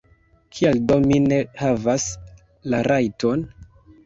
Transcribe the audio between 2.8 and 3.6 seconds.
rajton?